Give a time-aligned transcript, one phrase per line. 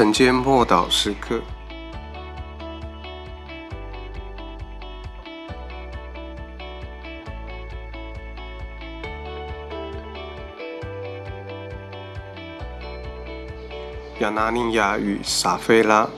[0.00, 1.42] 晨间默祷时刻，
[14.20, 16.08] 亚拿尼亚与撒菲拉，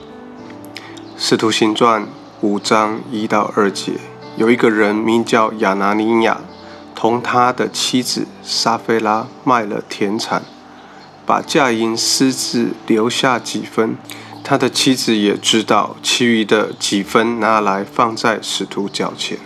[1.17, 2.07] 使徒行传
[2.39, 3.95] 五章一到二节，
[4.37, 6.39] 有一个人名叫亚拿尼亚，
[6.95, 10.41] 同他的妻子撒菲拉卖了田产。
[11.25, 13.95] 把嫁银私自留下几分，
[14.43, 19.37] 他的妻子也知道，其余的几分拿来放在使徒脚前。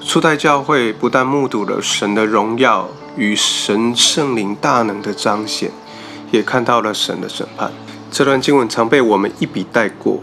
[0.00, 5.70] 初代教会不但目睹了神的荣耀与神圣灵大能的彰显，
[6.30, 7.70] 也看到了神的审判。
[8.10, 10.20] 这段经文常被我们一笔带过，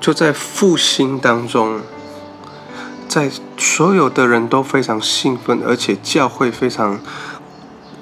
[0.00, 1.80] 就在复兴当中，
[3.08, 7.00] 在所有的人都非常兴奋，而且教会非常。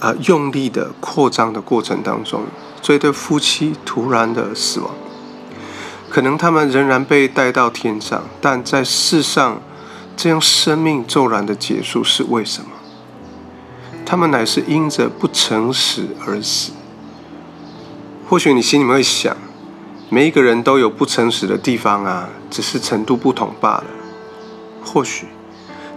[0.00, 2.42] 啊，用力的扩张的过程当中，
[2.80, 4.90] 这对夫妻突然的死亡，
[6.08, 9.60] 可能他们仍然被带到天上，但在世上，
[10.16, 12.70] 这样生命骤然的结束是为什么？
[14.06, 16.72] 他们乃是因着不诚实而死。
[18.28, 19.36] 或许你心里面会想，
[20.08, 23.84] 每一个人都有不诚实的地方啊，只是程度不同罢了。
[24.82, 25.26] 或许。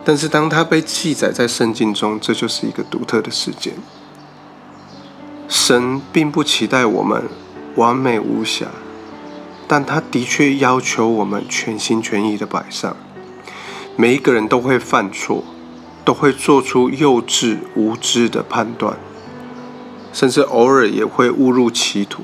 [0.06, 3.74] 但是，当它被记载在圣经中，这就是一个独特的事件。
[5.48, 7.24] 神并不期待我们
[7.76, 8.68] 完美无瑕，
[9.68, 12.98] 但他的确要求我们全心全意的摆上。
[13.96, 15.44] 每一个人都会犯错，
[16.04, 18.98] 都会做出幼稚无知的判断，
[20.12, 22.24] 甚至偶尔也会误入歧途。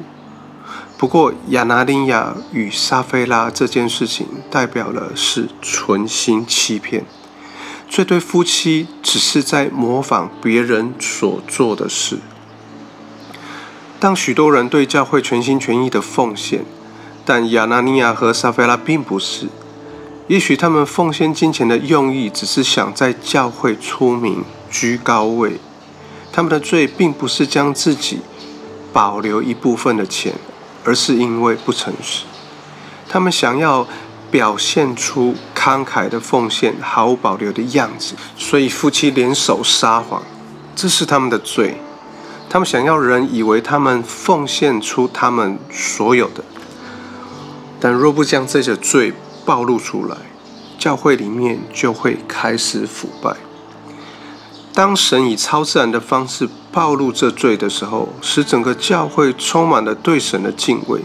[0.98, 7.06] 不过，亚拿尼亚与撒菲拉这件事情，代表了是存心欺骗。
[7.92, 12.20] 这对夫妻只是在模仿别人所做的事。
[14.00, 16.64] 当许多人对教会全心全意的奉献，
[17.26, 19.48] 但亚拿尼亚和撒菲拉并不是。
[20.28, 25.60] 也许他们奉献金钱的用意只是想在教会出名、居高位。
[26.32, 28.20] 他们的罪并不是将自己
[28.94, 30.36] 保留一部分的钱，
[30.86, 32.26] 而是因为不诚实。
[33.10, 33.88] 他们想要。
[34.32, 40.24] 表现出慷慨的奉献、毫无保留的样子，所以夫妻联手撒谎，
[40.74, 41.76] 这是他们的罪。
[42.48, 46.42] 他们想要人以为他们奉献出他们所有的，
[47.78, 49.14] 但若不将这些罪
[49.46, 50.16] 暴露出来，
[50.80, 53.36] 教会里面就会开始腐败。
[54.74, 61.02] 当神以超自然的方式暴露这罪的时候，使整个教会充满了对神的敬畏。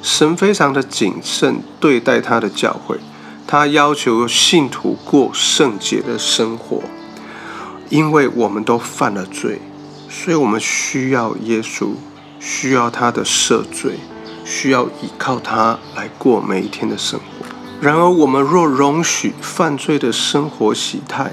[0.00, 2.96] 神非常的谨慎对待他的教会，
[3.46, 6.82] 他要求信徒过圣洁的生活，
[7.88, 9.60] 因为我们都犯了罪，
[10.08, 11.90] 所以我们需要耶稣，
[12.40, 14.00] 需要他的赦罪，
[14.44, 17.46] 需要依靠他来过每一天的生活。
[17.80, 21.32] 然而，我们若容许犯罪的生活习态，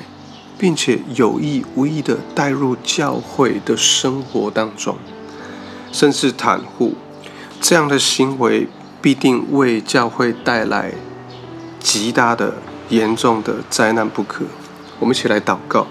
[0.59, 4.97] 并且有意无意的带入教会的生活当中，
[5.91, 6.94] 甚至袒护。
[7.59, 8.68] 这样的行为
[9.01, 10.94] 必定为教会带来
[11.84, 12.56] 极大的、
[12.90, 14.46] 严重的灾难不可。
[15.00, 15.86] 我们一起来祷告：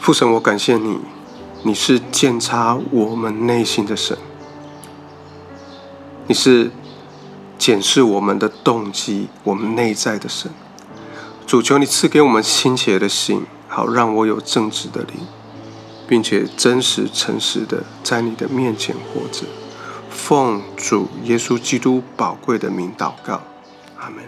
[0.00, 0.98] 父神，我感谢你，
[1.62, 4.18] 你是检查我们内心的神，
[6.26, 6.72] 你是
[7.56, 10.50] 检视我们的动机、我们内在的神。
[11.46, 15.24] 主求你赐给我们亲切的心，好让我有正直的灵。
[16.06, 19.46] 并且真实诚实的在你的面前活着，
[20.14, 23.42] 奉主耶稣基督宝贵的名祷告，
[23.98, 24.24] 阿门。